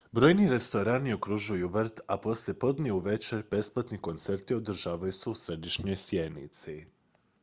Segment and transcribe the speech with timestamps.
[0.11, 6.85] brojni restorani okružuju vrt a poslijepodne i uvečer besplatni koncerti održavaju se u središnjoj sjenici